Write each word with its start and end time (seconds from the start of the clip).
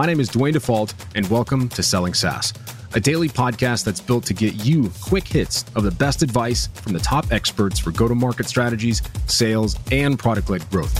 My 0.00 0.06
name 0.06 0.18
is 0.18 0.30
Duane 0.30 0.54
Default, 0.54 0.94
and 1.14 1.28
welcome 1.28 1.68
to 1.68 1.82
Selling 1.82 2.14
SaaS, 2.14 2.54
a 2.94 3.00
daily 3.00 3.28
podcast 3.28 3.84
that's 3.84 4.00
built 4.00 4.24
to 4.24 4.32
get 4.32 4.64
you 4.64 4.90
quick 5.02 5.28
hits 5.28 5.66
of 5.76 5.82
the 5.82 5.90
best 5.90 6.22
advice 6.22 6.68
from 6.68 6.94
the 6.94 6.98
top 7.00 7.30
experts 7.30 7.78
for 7.78 7.90
go 7.90 8.08
to 8.08 8.14
market 8.14 8.46
strategies, 8.48 9.02
sales, 9.26 9.76
and 9.92 10.18
product 10.18 10.48
led 10.48 10.66
growth. 10.70 10.94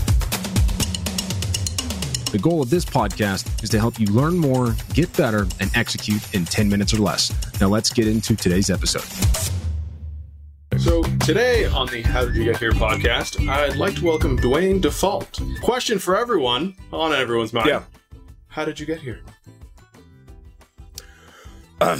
The 2.31 2.37
goal 2.37 2.61
of 2.61 2.69
this 2.69 2.85
podcast 2.85 3.63
is 3.63 3.71
to 3.71 3.79
help 3.79 3.99
you 3.99 4.05
learn 4.05 4.37
more, 4.37 4.75
get 4.93 5.11
better, 5.17 5.47
and 5.59 5.75
execute 5.75 6.35
in 6.35 6.45
10 6.45 6.69
minutes 6.69 6.93
or 6.93 6.97
less. 6.97 7.33
Now, 7.59 7.69
let's 7.69 7.89
get 7.89 8.07
into 8.07 8.35
today's 8.35 8.69
episode. 8.69 9.07
So, 10.79 11.01
today 11.25 11.65
on 11.65 11.87
the 11.87 12.03
How 12.03 12.25
Did 12.25 12.35
You 12.35 12.43
Get 12.43 12.57
Here 12.57 12.71
podcast, 12.71 13.49
I'd 13.49 13.77
like 13.77 13.95
to 13.95 14.05
welcome 14.05 14.35
Duane 14.35 14.79
Default. 14.79 15.41
Question 15.63 15.97
for 15.97 16.15
everyone 16.15 16.75
on 16.93 17.13
everyone's 17.13 17.51
mind. 17.51 17.67
Yeah. 17.67 17.81
How 18.51 18.65
did 18.65 18.79
you 18.79 18.85
get 18.85 18.99
here? 18.99 19.21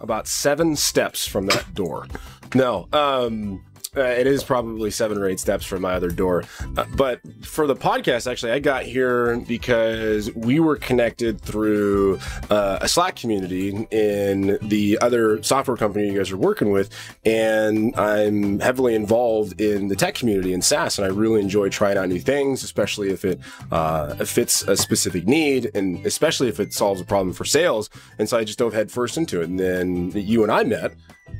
about 0.00 0.28
seven 0.28 0.76
steps 0.76 1.26
from 1.26 1.46
that 1.46 1.74
door. 1.74 2.06
No, 2.54 2.88
um, 2.92 3.65
uh, 3.96 4.02
it 4.02 4.26
is 4.26 4.44
probably 4.44 4.90
seven 4.90 5.18
or 5.18 5.28
eight 5.28 5.40
steps 5.40 5.64
from 5.64 5.82
my 5.82 5.94
other 5.94 6.10
door. 6.10 6.44
Uh, 6.76 6.84
but 6.94 7.20
for 7.44 7.66
the 7.66 7.74
podcast, 7.74 8.30
actually, 8.30 8.52
I 8.52 8.58
got 8.58 8.84
here 8.84 9.38
because 9.40 10.32
we 10.34 10.60
were 10.60 10.76
connected 10.76 11.40
through 11.40 12.18
uh, 12.50 12.78
a 12.80 12.88
Slack 12.88 13.16
community 13.16 13.86
in 13.90 14.58
the 14.62 14.98
other 15.00 15.42
software 15.42 15.76
company 15.76 16.08
you 16.08 16.18
guys 16.18 16.30
are 16.30 16.36
working 16.36 16.70
with. 16.70 16.90
And 17.24 17.96
I'm 17.96 18.60
heavily 18.60 18.94
involved 18.94 19.60
in 19.60 19.88
the 19.88 19.96
tech 19.96 20.14
community 20.14 20.52
in 20.52 20.62
SaaS, 20.62 20.98
and 20.98 21.06
I 21.06 21.10
really 21.10 21.40
enjoy 21.40 21.68
trying 21.68 21.96
out 21.96 22.08
new 22.08 22.20
things, 22.20 22.62
especially 22.62 23.10
if 23.10 23.24
it 23.24 23.40
uh, 23.70 24.14
fits 24.24 24.62
a 24.62 24.76
specific 24.76 25.26
need, 25.26 25.70
and 25.74 26.04
especially 26.04 26.48
if 26.48 26.60
it 26.60 26.72
solves 26.72 27.00
a 27.00 27.04
problem 27.04 27.32
for 27.32 27.44
sales. 27.44 27.90
And 28.18 28.28
so 28.28 28.38
I 28.38 28.44
just 28.44 28.58
dove 28.58 28.74
headfirst 28.74 29.16
into 29.16 29.40
it. 29.40 29.48
And 29.48 29.58
then 29.58 30.12
you 30.12 30.42
and 30.42 30.52
I 30.52 30.64
met 30.64 30.92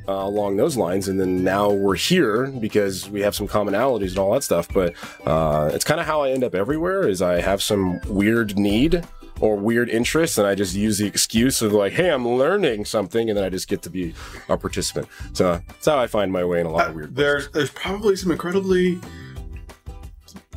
uh, 0.09 0.12
along 0.12 0.57
those 0.57 0.77
lines. 0.77 1.09
And 1.09 1.19
then 1.19 1.43
now 1.43 1.71
we're 1.71 1.97
here 1.97 2.47
because 2.47 3.09
we 3.11 3.21
have 3.21 3.35
some 3.35 3.49
commonalities 3.49 4.11
and 4.11 4.19
all 4.19 4.33
that 4.33 4.43
stuff. 4.43 4.69
But 4.73 4.95
uh, 5.27 5.71
it's 5.73 5.85
kind 5.85 6.01
of 6.01 6.07
how 6.07 6.23
I 6.23 6.31
end 6.31 6.45
up 6.45 6.55
everywhere. 6.55 7.09
Is 7.09 7.23
I 7.23 7.41
have 7.41 7.62
some 7.62 8.01
weird 8.07 8.59
need 8.59 9.05
or 9.41 9.57
weird 9.57 9.91
interest, 9.91 10.39
and 10.39 10.47
I 10.47 10.55
just 10.55 10.75
use 10.75 10.99
the 10.99 11.07
excuse 11.07 11.61
of 11.62 11.73
like, 11.73 11.93
"Hey, 11.93 12.11
I'm 12.11 12.27
learning 12.27 12.84
something," 12.84 13.29
and 13.29 13.37
then 13.37 13.45
I 13.45 13.49
just 13.49 13.69
get 13.69 13.83
to 13.83 13.91
be 13.91 14.15
a 14.49 14.57
participant. 14.57 15.09
So 15.33 15.61
that's 15.67 15.87
how 15.87 15.99
I 15.99 16.07
find 16.07 16.33
my 16.33 16.45
way 16.45 16.61
in 16.61 16.67
a 16.67 16.71
lot 16.71 16.89
of 16.89 16.95
weird. 16.95 17.09
Uh, 17.09 17.12
there's 17.15 17.51
there's 17.51 17.71
probably 17.71 18.17
some 18.17 18.31
incredibly 18.31 18.99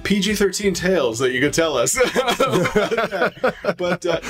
PG 0.03 0.35
thirteen 0.35 0.73
tales 0.73 1.19
that 1.19 1.31
you 1.31 1.41
could 1.41 1.53
tell 1.53 1.77
us, 1.77 1.95
but. 3.77 4.05
Uh, 4.05 4.21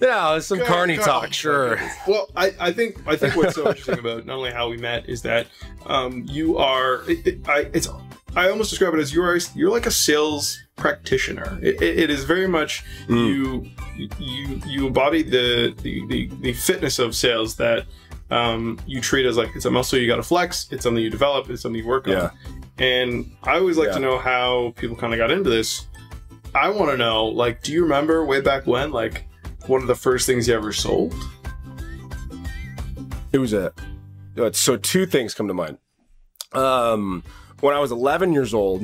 yeah, 0.00 0.38
some 0.38 0.60
carny 0.60 0.96
talk, 0.96 1.32
sure. 1.32 1.80
Well, 2.06 2.28
I, 2.36 2.54
I 2.60 2.72
think 2.72 3.00
I 3.06 3.16
think 3.16 3.36
what's 3.36 3.54
so 3.54 3.68
interesting 3.68 3.98
about 3.98 4.26
not 4.26 4.36
only 4.36 4.52
how 4.52 4.68
we 4.68 4.76
met 4.76 5.08
is 5.08 5.22
that 5.22 5.46
um, 5.86 6.24
you 6.28 6.58
are. 6.58 7.02
It, 7.10 7.26
it, 7.26 7.48
I 7.48 7.70
it's 7.72 7.88
I 8.36 8.50
almost 8.50 8.70
describe 8.70 8.94
it 8.94 9.00
as 9.00 9.12
you 9.12 9.22
are 9.22 9.38
you're 9.54 9.70
like 9.70 9.86
a 9.86 9.90
sales 9.90 10.62
practitioner. 10.76 11.58
it, 11.62 11.82
it 11.82 12.10
is 12.10 12.24
very 12.24 12.46
much 12.46 12.84
mm. 13.08 13.26
you 13.26 13.68
you 14.18 14.60
you 14.66 14.86
embody 14.86 15.22
the, 15.22 15.74
the 15.82 16.06
the, 16.06 16.30
the 16.40 16.52
fitness 16.52 16.98
of 16.98 17.16
sales 17.16 17.56
that 17.56 17.86
um, 18.30 18.78
you 18.86 19.00
treat 19.00 19.26
as 19.26 19.36
like 19.36 19.50
it's 19.56 19.64
a 19.64 19.70
muscle 19.70 19.98
you 19.98 20.06
got 20.06 20.16
to 20.16 20.22
flex. 20.22 20.68
It's 20.70 20.82
something 20.82 21.02
you 21.02 21.10
develop. 21.10 21.50
It's 21.50 21.62
something 21.62 21.80
you 21.80 21.88
work 21.88 22.06
yeah. 22.06 22.24
on. 22.24 22.30
And 22.78 23.36
I 23.42 23.56
always 23.56 23.76
like 23.76 23.88
yeah. 23.88 23.94
to 23.94 24.00
know 24.00 24.18
how 24.18 24.72
people 24.76 24.96
kind 24.96 25.12
of 25.12 25.18
got 25.18 25.30
into 25.30 25.50
this. 25.50 25.86
I 26.54 26.70
want 26.70 26.90
to 26.90 26.96
know, 26.96 27.26
like, 27.26 27.62
do 27.62 27.72
you 27.72 27.82
remember 27.82 28.24
way 28.24 28.40
back 28.40 28.66
when, 28.66 28.90
like, 28.90 29.27
one 29.66 29.82
of 29.82 29.88
the 29.88 29.94
first 29.94 30.26
things 30.26 30.48
you 30.48 30.54
ever 30.54 30.72
sold? 30.72 31.14
It 33.32 33.38
was 33.38 33.52
a. 33.52 33.72
So 34.52 34.76
two 34.76 35.04
things 35.04 35.34
come 35.34 35.48
to 35.48 35.54
mind. 35.54 35.78
Um, 36.52 37.24
when 37.60 37.74
I 37.74 37.80
was 37.80 37.90
11 37.90 38.32
years 38.32 38.54
old, 38.54 38.82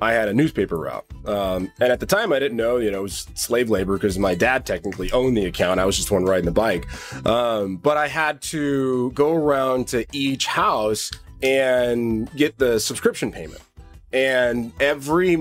I 0.00 0.12
had 0.12 0.28
a 0.28 0.34
newspaper 0.34 0.76
route. 0.76 1.06
Um, 1.24 1.72
and 1.80 1.92
at 1.92 2.00
the 2.00 2.06
time, 2.06 2.32
I 2.32 2.38
didn't 2.38 2.56
know, 2.56 2.76
you 2.78 2.90
know, 2.90 2.98
it 2.98 3.02
was 3.02 3.26
slave 3.34 3.70
labor 3.70 3.96
because 3.96 4.18
my 4.18 4.34
dad 4.34 4.66
technically 4.66 5.10
owned 5.12 5.36
the 5.36 5.46
account. 5.46 5.80
I 5.80 5.84
was 5.86 5.96
just 5.96 6.10
one 6.10 6.24
riding 6.24 6.44
the 6.44 6.50
bike. 6.50 6.86
Um, 7.24 7.76
but 7.76 7.96
I 7.96 8.08
had 8.08 8.42
to 8.42 9.12
go 9.12 9.34
around 9.34 9.88
to 9.88 10.04
each 10.12 10.46
house 10.46 11.10
and 11.42 12.30
get 12.36 12.58
the 12.58 12.78
subscription 12.80 13.30
payment 13.30 13.60
and 14.12 14.72
every 14.80 15.36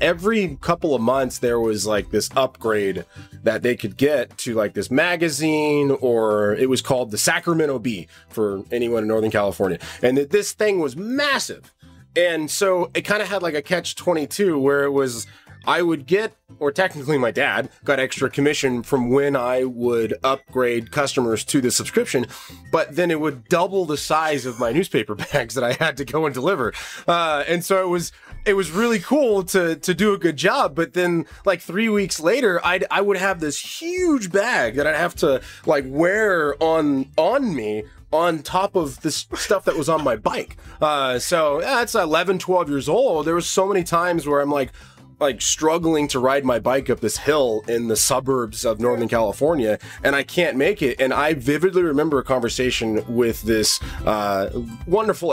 every 0.00 0.58
couple 0.60 0.94
of 0.94 1.00
months 1.00 1.38
there 1.38 1.60
was 1.60 1.86
like 1.86 2.10
this 2.10 2.28
upgrade 2.36 3.04
that 3.42 3.62
they 3.62 3.76
could 3.76 3.96
get 3.96 4.36
to 4.38 4.54
like 4.54 4.74
this 4.74 4.90
magazine 4.90 5.90
or 6.00 6.54
it 6.54 6.68
was 6.68 6.82
called 6.82 7.10
the 7.10 7.18
Sacramento 7.18 7.78
Bee 7.78 8.08
for 8.28 8.62
anyone 8.70 9.02
in 9.02 9.08
Northern 9.08 9.30
California. 9.30 9.78
And 10.02 10.18
this 10.18 10.52
thing 10.52 10.80
was 10.80 10.96
massive. 10.96 11.72
And 12.16 12.50
so 12.50 12.90
it 12.94 13.02
kind 13.02 13.22
of 13.22 13.28
had 13.28 13.42
like 13.42 13.54
a 13.54 13.62
catch 13.62 13.94
22 13.94 14.58
where 14.58 14.84
it 14.84 14.90
was 14.90 15.26
I 15.66 15.82
would 15.82 16.06
get, 16.06 16.34
or 16.58 16.72
technically 16.72 17.18
my 17.18 17.30
dad 17.30 17.70
got 17.84 18.00
extra 18.00 18.30
commission 18.30 18.82
from 18.82 19.10
when 19.10 19.36
I 19.36 19.64
would 19.64 20.14
upgrade 20.24 20.90
customers 20.90 21.44
to 21.44 21.60
the 21.60 21.70
subscription, 21.70 22.26
but 22.72 22.96
then 22.96 23.10
it 23.10 23.20
would 23.20 23.48
double 23.48 23.84
the 23.84 23.96
size 23.96 24.46
of 24.46 24.58
my 24.58 24.72
newspaper 24.72 25.14
bags 25.32 25.54
that 25.54 25.64
I 25.64 25.72
had 25.72 25.96
to 25.98 26.04
go 26.04 26.26
and 26.26 26.34
deliver. 26.34 26.72
Uh, 27.06 27.44
and 27.46 27.64
so 27.64 27.82
it 27.82 27.88
was, 27.88 28.12
it 28.44 28.54
was 28.54 28.70
really 28.70 28.98
cool 28.98 29.42
to 29.44 29.76
to 29.76 29.94
do 29.94 30.14
a 30.14 30.18
good 30.18 30.36
job. 30.36 30.74
But 30.74 30.94
then 30.94 31.26
like 31.44 31.60
three 31.60 31.88
weeks 31.88 32.18
later, 32.20 32.60
I'd 32.64 32.84
I 32.90 33.00
would 33.00 33.18
have 33.18 33.40
this 33.40 33.80
huge 33.80 34.32
bag 34.32 34.76
that 34.76 34.86
I'd 34.86 34.96
have 34.96 35.14
to 35.16 35.42
like 35.66 35.84
wear 35.86 36.54
on 36.62 37.10
on 37.16 37.54
me 37.54 37.84
on 38.12 38.42
top 38.42 38.74
of 38.74 39.00
this 39.02 39.26
stuff 39.34 39.64
that 39.64 39.76
was 39.76 39.88
on 39.88 40.02
my 40.02 40.16
bike. 40.16 40.56
Uh, 40.80 41.18
so 41.18 41.60
yeah, 41.60 41.82
it's 41.82 41.94
11, 41.94 42.38
12 42.40 42.68
years 42.68 42.88
old. 42.88 43.26
There 43.26 43.34
was 43.34 43.48
so 43.48 43.68
many 43.68 43.84
times 43.84 44.26
where 44.26 44.40
I'm 44.40 44.50
like, 44.50 44.72
like 45.20 45.42
struggling 45.42 46.08
to 46.08 46.18
ride 46.18 46.44
my 46.44 46.58
bike 46.58 46.88
up 46.88 47.00
this 47.00 47.18
hill 47.18 47.62
in 47.68 47.88
the 47.88 47.96
suburbs 47.96 48.64
of 48.64 48.80
Northern 48.80 49.08
California, 49.08 49.78
and 50.02 50.16
I 50.16 50.22
can't 50.22 50.56
make 50.56 50.82
it. 50.82 51.00
And 51.00 51.12
I 51.12 51.34
vividly 51.34 51.82
remember 51.82 52.18
a 52.18 52.24
conversation 52.24 53.04
with 53.14 53.42
this 53.42 53.80
uh, 54.06 54.50
wonderful 54.86 55.32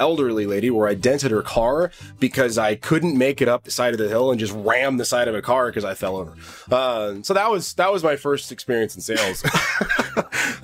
elderly 0.00 0.46
lady 0.46 0.70
where 0.70 0.88
I 0.88 0.94
dented 0.94 1.30
her 1.30 1.42
car 1.42 1.90
because 2.18 2.58
I 2.58 2.74
couldn't 2.74 3.16
make 3.16 3.40
it 3.40 3.48
up 3.48 3.64
the 3.64 3.70
side 3.70 3.94
of 3.94 3.98
the 3.98 4.08
hill 4.08 4.30
and 4.30 4.40
just 4.40 4.52
rammed 4.54 4.98
the 4.98 5.04
side 5.04 5.28
of 5.28 5.34
a 5.34 5.42
car 5.42 5.68
because 5.68 5.84
I 5.84 5.94
fell 5.94 6.16
over. 6.16 6.34
Uh, 6.70 7.16
so 7.22 7.34
that 7.34 7.50
was 7.50 7.74
that 7.74 7.92
was 7.92 8.02
my 8.02 8.16
first 8.16 8.50
experience 8.50 8.94
in 8.96 9.02
sales. 9.02 9.44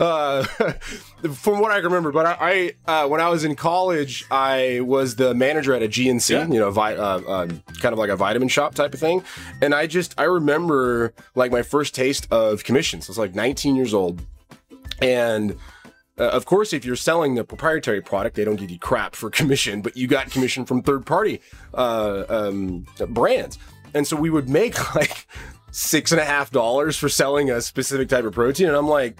uh, 0.00 0.42
from 1.34 1.60
what 1.60 1.70
I 1.70 1.76
can 1.76 1.84
remember, 1.84 2.10
but 2.10 2.26
I, 2.26 2.74
I 2.86 3.04
uh, 3.04 3.08
when 3.08 3.20
I 3.20 3.28
was 3.28 3.44
in 3.44 3.54
college, 3.54 4.24
I 4.30 4.80
was 4.80 5.16
the 5.16 5.32
manager 5.32 5.74
at 5.74 5.82
a 5.82 5.88
GNC, 5.88 6.30
yeah. 6.30 6.46
you 6.46 6.58
know, 6.58 6.70
vi- 6.70 6.96
uh, 6.96 7.20
um, 7.26 7.62
kind 7.80 7.92
of 7.92 7.98
like 7.98 8.10
a 8.10 8.16
vitamin 8.16 8.48
shop 8.48 8.64
shop 8.64 8.74
type 8.74 8.94
of 8.94 9.00
thing. 9.00 9.22
And 9.60 9.74
I 9.74 9.86
just, 9.86 10.14
I 10.18 10.24
remember 10.24 11.12
like 11.34 11.52
my 11.52 11.62
first 11.62 11.94
taste 11.94 12.26
of 12.30 12.64
commissions. 12.64 13.08
I 13.08 13.10
was 13.10 13.18
like 13.18 13.34
19 13.34 13.76
years 13.76 13.94
old. 13.94 14.22
And 15.02 15.56
uh, 16.18 16.28
of 16.28 16.46
course, 16.46 16.72
if 16.72 16.84
you're 16.84 16.96
selling 16.96 17.34
the 17.34 17.44
proprietary 17.44 18.00
product, 18.00 18.36
they 18.36 18.44
don't 18.44 18.56
give 18.56 18.70
you 18.70 18.78
crap 18.78 19.14
for 19.14 19.30
commission, 19.40 19.82
but 19.82 19.96
you 19.96 20.06
got 20.06 20.30
commission 20.30 20.64
from 20.64 20.82
third 20.82 21.06
party 21.06 21.40
uh, 21.74 22.24
um, 22.28 22.86
brands. 23.08 23.58
And 23.92 24.06
so 24.06 24.16
we 24.16 24.30
would 24.30 24.48
make 24.48 24.94
like 24.94 25.26
six 25.70 26.12
and 26.12 26.20
a 26.20 26.24
half 26.24 26.50
dollars 26.50 26.96
for 26.96 27.08
selling 27.08 27.50
a 27.50 27.60
specific 27.60 28.08
type 28.08 28.24
of 28.24 28.32
protein. 28.32 28.68
And 28.68 28.76
I'm 28.76 28.88
like, 28.88 29.18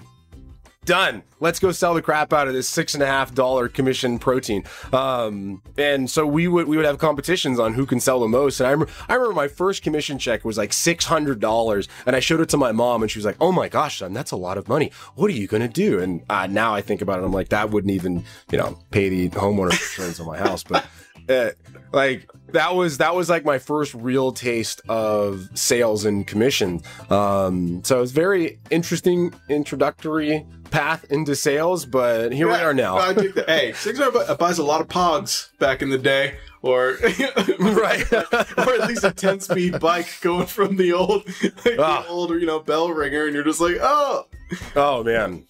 done. 0.85 1.23
Let's 1.39 1.59
go 1.59 1.71
sell 1.71 1.93
the 1.93 2.01
crap 2.01 2.31
out 2.31 2.47
of 2.47 2.53
this 2.53 2.69
six 2.69 2.93
and 2.93 3.03
a 3.03 3.05
half 3.07 3.33
dollar 3.33 3.67
commission 3.67 4.19
protein. 4.19 4.63
Um, 4.93 5.61
and 5.77 6.09
so 6.09 6.25
we 6.25 6.47
would 6.47 6.67
we 6.67 6.77
would 6.77 6.85
have 6.85 6.97
competitions 6.97 7.59
on 7.59 7.73
who 7.73 7.85
can 7.85 7.99
sell 7.99 8.19
the 8.19 8.27
most. 8.27 8.59
And 8.59 8.67
I 8.67 8.71
remember, 8.71 8.93
I 9.09 9.15
remember 9.15 9.33
my 9.33 9.47
first 9.47 9.83
commission 9.83 10.17
check 10.17 10.45
was 10.45 10.57
like 10.57 10.71
six 10.71 11.05
hundred 11.05 11.39
dollars, 11.39 11.87
and 12.05 12.15
I 12.15 12.19
showed 12.19 12.39
it 12.39 12.49
to 12.49 12.57
my 12.57 12.71
mom, 12.71 13.01
and 13.01 13.11
she 13.11 13.19
was 13.19 13.25
like, 13.25 13.37
"Oh 13.41 13.51
my 13.51 13.67
gosh, 13.67 13.99
son, 13.99 14.13
that's 14.13 14.31
a 14.31 14.37
lot 14.37 14.57
of 14.57 14.67
money. 14.67 14.91
What 15.15 15.29
are 15.29 15.33
you 15.33 15.47
gonna 15.47 15.67
do?" 15.67 15.99
And 15.99 16.23
uh, 16.29 16.47
now 16.47 16.73
I 16.73 16.81
think 16.81 17.01
about 17.01 17.19
it, 17.19 17.25
I'm 17.25 17.33
like, 17.33 17.49
that 17.49 17.69
wouldn't 17.71 17.91
even 17.91 18.23
you 18.51 18.57
know 18.57 18.79
pay 18.91 19.09
the 19.09 19.29
homeowner 19.29 19.71
insurance 19.71 20.19
on 20.19 20.27
my 20.27 20.37
house, 20.37 20.63
but. 20.63 20.85
Uh, 21.27 21.49
like 21.95 22.29
that 22.49 22.75
was 22.75 22.97
that 22.97 23.15
was 23.15 23.29
like 23.29 23.45
my 23.45 23.57
first 23.57 23.93
real 23.93 24.33
taste 24.33 24.81
of 24.89 25.49
sales 25.53 26.03
and 26.03 26.27
commission. 26.27 26.81
Um, 27.09 27.83
so 27.85 28.01
it's 28.01 28.11
very 28.11 28.59
interesting 28.69 29.33
introductory 29.49 30.45
path 30.71 31.05
into 31.09 31.37
sales, 31.37 31.85
but 31.85 32.33
here 32.33 32.49
yeah, 32.49 32.57
we 32.57 32.63
are 32.63 32.73
now. 32.73 32.97
I 32.97 33.13
that, 33.13 33.45
hey, 33.47 33.71
six 33.73 33.97
hundred 33.97 34.37
buys 34.37 34.57
a 34.59 34.63
lot 34.63 34.81
of 34.81 34.89
pogs 34.89 35.57
back 35.57 35.81
in 35.81 35.89
the 35.89 35.97
day, 35.97 36.35
or 36.61 36.97
right, 37.59 38.13
or 38.13 38.73
at 38.73 38.87
least 38.89 39.05
a 39.05 39.13
ten 39.15 39.39
speed 39.39 39.79
bike 39.79 40.19
going 40.19 40.47
from 40.47 40.75
the 40.75 40.91
old, 40.91 41.25
like 41.65 41.79
ah. 41.79 42.01
the 42.01 42.09
old 42.09 42.31
you 42.31 42.45
know 42.45 42.59
bell 42.59 42.91
ringer, 42.91 43.25
and 43.25 43.33
you're 43.33 43.45
just 43.45 43.61
like, 43.61 43.77
oh, 43.79 44.27
oh 44.75 45.01
man, 45.01 45.45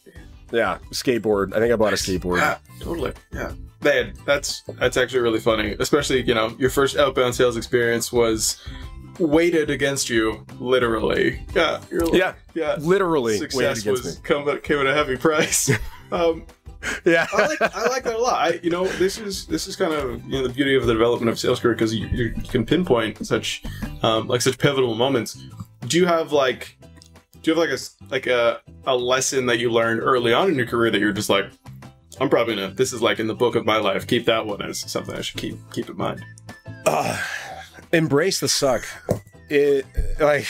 yeah, 0.51 0.77
skateboard. 0.91 1.55
I 1.55 1.59
think 1.59 1.73
I 1.73 1.75
bought 1.75 1.93
a 1.93 1.97
skateboard. 1.97 2.37
Yeah, 2.37 2.59
totally. 2.81 3.13
Yeah. 3.33 3.51
Man, 3.85 4.13
that's 4.25 4.61
that's 4.79 4.97
actually 4.97 5.19
really 5.19 5.39
funny. 5.39 5.75
Especially, 5.79 6.23
you 6.23 6.33
know, 6.33 6.55
your 6.57 6.71
first 6.71 6.97
outbound 6.97 7.35
sales 7.35 7.55
experience 7.55 8.11
was 8.11 8.59
weighted 9.19 9.69
against 9.69 10.09
you, 10.09 10.43
literally. 10.59 11.45
Yeah, 11.53 11.79
like, 11.91 12.13
Yeah. 12.13 12.33
yeah. 12.55 12.77
Literally 12.79 13.37
Success 13.37 13.85
was 13.85 14.17
me. 14.17 14.21
come 14.23 14.49
at, 14.49 14.63
came 14.63 14.79
at 14.79 14.87
a 14.87 14.93
heavy 14.93 15.17
price. 15.17 15.69
um, 16.11 16.47
Yeah. 17.05 17.27
I 17.31 17.45
like 17.47 17.61
I 17.61 17.87
like 17.87 18.03
that 18.05 18.15
a 18.15 18.17
lot. 18.17 18.33
I, 18.41 18.59
you 18.63 18.71
know, 18.71 18.87
this 18.97 19.19
is 19.19 19.45
this 19.45 19.67
is 19.67 19.75
kind 19.75 19.93
of 19.93 20.23
you 20.25 20.31
know 20.31 20.47
the 20.47 20.53
beauty 20.53 20.75
of 20.75 20.87
the 20.87 20.93
development 20.93 21.29
of 21.29 21.37
sales 21.39 21.59
career 21.59 21.75
because 21.75 21.93
you, 21.93 22.07
you 22.07 22.31
can 22.49 22.65
pinpoint 22.65 23.23
such 23.25 23.61
um, 24.01 24.27
like 24.27 24.41
such 24.41 24.57
pivotal 24.57 24.95
moments. 24.95 25.45
Do 25.87 25.97
you 25.97 26.07
have 26.07 26.31
like 26.31 26.75
do 27.43 27.51
you 27.51 27.55
have 27.55 27.69
like 27.69 27.79
a 27.79 27.81
like 28.09 28.25
a 28.25 28.61
a 28.87 28.95
lesson 28.97 29.45
that 29.45 29.59
you 29.59 29.71
learned 29.71 30.01
early 30.01 30.33
on 30.33 30.49
in 30.49 30.55
your 30.55 30.65
career 30.65 30.89
that 30.89 30.99
you're 30.99 31.13
just 31.13 31.29
like 31.29 31.45
I'm 32.19 32.29
probably 32.29 32.55
gonna 32.55 32.73
this 32.73 32.93
is 32.93 33.01
like 33.01 33.19
in 33.19 33.27
the 33.27 33.35
book 33.35 33.55
of 33.55 33.65
my 33.65 33.77
life. 33.77 34.07
Keep 34.07 34.25
that 34.25 34.45
one 34.45 34.61
as 34.61 34.79
something 34.91 35.15
I 35.15 35.21
should 35.21 35.39
keep 35.39 35.57
keep 35.71 35.89
in 35.89 35.97
mind. 35.97 36.23
uh, 36.85 37.21
embrace 37.91 38.39
the 38.39 38.47
suck. 38.47 38.85
It 39.49 39.85
like 40.19 40.47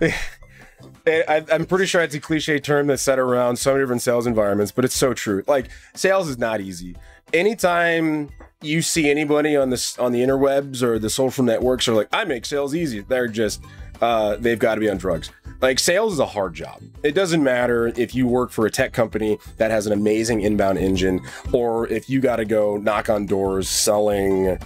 I, 1.06 1.44
I'm 1.52 1.66
pretty 1.66 1.86
sure 1.86 2.00
it's 2.02 2.14
a 2.14 2.20
cliche 2.20 2.58
term 2.58 2.86
that's 2.86 3.02
said 3.02 3.18
around 3.18 3.56
so 3.56 3.72
many 3.72 3.82
different 3.82 4.02
sales 4.02 4.26
environments, 4.26 4.72
but 4.72 4.84
it's 4.84 4.94
so 4.94 5.12
true. 5.12 5.42
Like 5.46 5.68
sales 5.94 6.28
is 6.28 6.38
not 6.38 6.60
easy. 6.60 6.96
Anytime 7.32 8.30
you 8.62 8.80
see 8.80 9.10
anybody 9.10 9.56
on 9.56 9.70
this 9.70 9.98
on 9.98 10.12
the 10.12 10.20
interwebs 10.20 10.82
or 10.82 10.98
the 10.98 11.10
social 11.10 11.44
networks 11.44 11.88
are 11.88 11.94
like, 11.94 12.08
I 12.12 12.24
make 12.24 12.46
sales 12.46 12.74
easy, 12.74 13.00
they're 13.00 13.28
just 13.28 13.60
uh, 14.04 14.36
they've 14.36 14.58
got 14.58 14.74
to 14.74 14.80
be 14.80 14.90
on 14.90 14.98
drugs. 14.98 15.30
Like 15.60 15.78
sales 15.78 16.12
is 16.12 16.18
a 16.18 16.26
hard 16.26 16.52
job. 16.54 16.82
It 17.02 17.12
doesn't 17.12 17.42
matter 17.42 17.92
if 17.96 18.14
you 18.14 18.26
work 18.26 18.50
for 18.50 18.66
a 18.66 18.70
tech 18.70 18.92
company 18.92 19.38
that 19.56 19.70
has 19.70 19.86
an 19.86 19.92
amazing 19.92 20.42
inbound 20.42 20.78
engine, 20.78 21.20
or 21.52 21.88
if 21.88 22.10
you 22.10 22.20
got 22.20 22.36
to 22.36 22.44
go 22.44 22.76
knock 22.76 23.08
on 23.08 23.24
doors 23.26 23.68
selling 23.68 24.58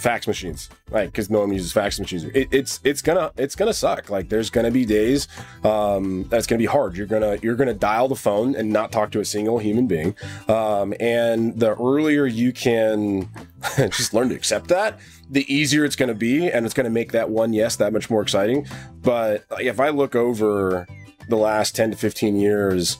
fax 0.00 0.26
machines 0.26 0.68
right 0.90 1.06
because 1.06 1.30
no 1.30 1.40
one 1.40 1.52
uses 1.52 1.72
fax 1.72 2.00
machines. 2.00 2.24
It, 2.24 2.48
it's 2.50 2.80
it's 2.84 3.02
gonna 3.02 3.32
it's 3.36 3.54
gonna 3.54 3.72
suck. 3.72 4.10
Like 4.10 4.28
there's 4.28 4.50
gonna 4.50 4.70
be 4.70 4.84
days 4.84 5.28
um 5.64 6.24
that's 6.24 6.46
gonna 6.46 6.58
be 6.58 6.66
hard. 6.66 6.96
You're 6.96 7.06
gonna 7.06 7.38
you're 7.42 7.56
gonna 7.56 7.74
dial 7.74 8.08
the 8.08 8.16
phone 8.16 8.54
and 8.54 8.72
not 8.72 8.92
talk 8.92 9.10
to 9.12 9.20
a 9.20 9.24
single 9.24 9.58
human 9.58 9.86
being. 9.86 10.14
Um 10.48 10.94
and 10.98 11.58
the 11.58 11.76
earlier 11.76 12.26
you 12.26 12.52
can 12.52 13.28
just 13.76 14.14
learn 14.14 14.30
to 14.30 14.34
accept 14.34 14.68
that 14.68 14.98
the 15.28 15.52
easier 15.52 15.84
it's 15.84 15.96
gonna 15.96 16.14
be 16.14 16.50
and 16.50 16.64
it's 16.64 16.74
gonna 16.74 16.90
make 16.90 17.12
that 17.12 17.30
one 17.30 17.52
yes 17.52 17.76
that 17.76 17.92
much 17.92 18.10
more 18.10 18.22
exciting. 18.22 18.66
But 19.02 19.44
like, 19.50 19.66
if 19.66 19.80
i 19.80 19.90
look 19.90 20.16
over 20.16 20.86
the 21.28 21.36
last 21.36 21.76
10 21.76 21.92
to 21.92 21.96
15 21.96 22.36
years 22.36 22.98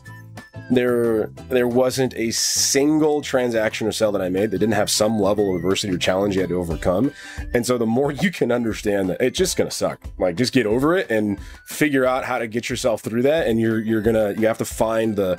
there 0.71 1.27
there 1.49 1.69
wasn't 1.69 2.15
a 2.15 2.31
single 2.31 3.21
transaction 3.21 3.87
or 3.87 3.93
sale 3.93 4.13
that 4.13 4.23
I 4.23 4.29
made 4.29 4.51
that 4.53 4.59
didn't 4.59 4.75
have 4.75 4.91
some 4.91 5.19
level 5.19 5.51
of 5.51 5.57
adversity 5.57 5.93
or 5.93 5.99
challenge 5.99 6.37
you 6.37 6.41
had 6.41 6.51
to 6.51 6.57
overcome. 6.57 7.13
And 7.55 7.67
so 7.67 7.77
the 7.77 7.87
more 7.87 8.13
you 8.23 8.31
can 8.31 8.53
understand 8.53 9.11
that 9.11 9.21
it's 9.21 9.37
just 9.37 9.57
gonna 9.57 9.71
suck. 9.71 10.01
Like 10.19 10.37
just 10.37 10.53
get 10.53 10.67
over 10.67 10.97
it 10.97 11.11
and 11.11 11.41
figure 11.67 12.05
out 12.05 12.25
how 12.25 12.39
to 12.39 12.47
get 12.47 12.71
yourself 12.71 13.03
through 13.03 13.23
that. 13.23 13.47
And 13.47 13.61
you're 13.61 13.81
you're 13.81 14.03
gonna 14.03 14.33
you 14.33 14.47
have 14.47 14.59
to 14.59 14.65
find 14.65 15.17
the 15.17 15.39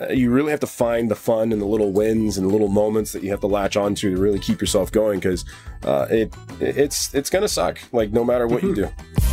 uh, 0.00 0.08
you 0.08 0.30
really 0.30 0.50
have 0.50 0.60
to 0.60 0.66
find 0.66 1.10
the 1.10 1.16
fun 1.16 1.52
and 1.52 1.60
the 1.60 1.66
little 1.66 1.92
wins 1.92 2.38
and 2.38 2.46
the 2.46 2.52
little 2.52 2.68
moments 2.68 3.12
that 3.12 3.22
you 3.22 3.30
have 3.30 3.40
to 3.40 3.46
latch 3.46 3.76
onto 3.76 4.14
to 4.14 4.20
really 4.20 4.38
keep 4.38 4.60
yourself 4.60 4.90
going 4.90 5.18
because 5.18 5.44
uh, 5.84 6.06
it 6.10 6.34
it's 6.60 7.14
it's 7.14 7.30
gonna 7.30 7.48
suck. 7.48 7.78
Like 7.92 8.12
no 8.12 8.24
matter 8.24 8.46
what 8.46 8.62
you 8.62 8.74
do. 8.74 9.31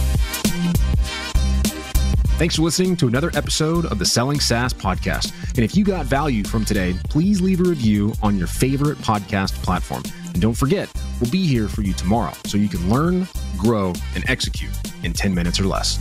Thanks 2.40 2.56
for 2.56 2.62
listening 2.62 2.96
to 2.96 3.08
another 3.10 3.32
episode 3.34 3.86
of 3.88 4.00
the 4.00 4.06
Selling 4.06 4.40
SaaS 4.40 4.74
podcast. 4.74 5.34
And 5.50 5.60
if 5.60 5.76
you 5.76 5.84
got 5.84 6.06
value 6.06 6.46
from 6.46 6.64
today, 6.64 6.96
please 7.10 7.42
leave 7.42 7.60
a 7.60 7.66
review 7.66 8.14
on 8.24 8.38
your 8.38 8.48
favorite 8.48 8.98
podcast 9.00 9.62
platform. 9.62 10.04
And 10.28 10.42
don't 10.42 10.54
forget, 10.54 10.90
we'll 11.20 11.32
be 11.32 11.46
here 11.46 11.68
for 11.68 11.82
you 11.82 11.92
tomorrow 11.92 12.32
so 12.46 12.58
you 12.58 12.70
can 12.70 12.90
learn, 12.90 13.28
grow, 13.58 13.92
and 14.16 14.24
execute 14.30 14.72
in 15.04 15.12
10 15.12 15.36
minutes 15.36 15.60
or 15.60 15.66
less. 15.66 16.00